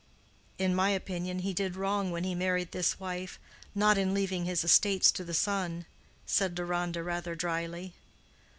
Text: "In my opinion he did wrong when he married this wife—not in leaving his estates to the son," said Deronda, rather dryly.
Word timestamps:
"In 0.57 0.73
my 0.73 0.89
opinion 0.89 1.37
he 1.45 1.53
did 1.53 1.75
wrong 1.75 2.09
when 2.09 2.23
he 2.23 2.33
married 2.33 2.71
this 2.71 2.99
wife—not 2.99 3.99
in 3.99 4.15
leaving 4.15 4.45
his 4.45 4.63
estates 4.63 5.11
to 5.11 5.23
the 5.23 5.35
son," 5.35 5.85
said 6.25 6.55
Deronda, 6.55 7.03
rather 7.03 7.35
dryly. 7.35 7.93